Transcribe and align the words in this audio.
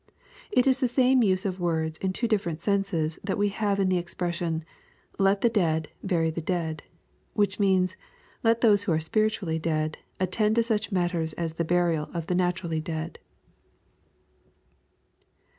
It 0.51 0.65
is 0.65 0.79
the 0.79 0.87
same 0.87 1.21
use 1.21 1.45
of 1.45 1.59
words 1.59 1.99
in 1.99 2.11
two 2.11 2.27
different 2.27 2.59
senses 2.59 3.19
that 3.23 3.37
we 3.37 3.49
have 3.49 3.79
in 3.79 3.89
the 3.89 3.99
expression," 3.99 4.65
let 5.19 5.41
the 5.41 5.47
dead 5.47 5.89
bury 6.01 6.31
the 6.31 6.41
dead," 6.41 6.81
which 7.35 7.59
means, 7.59 7.95
"let 8.43 8.61
those 8.61 8.81
who 8.85 8.91
are 8.93 8.99
spiritually 8.99 9.59
dead, 9.59 9.99
attend 10.19 10.55
to 10.55 10.63
such 10.63 10.91
matters 10.91 11.33
as 11.33 11.53
the 11.53 11.63
burial 11.63 12.09
of 12.15 12.25
the 12.25 12.33
naturally 12.33 12.81
dead." 12.81 13.19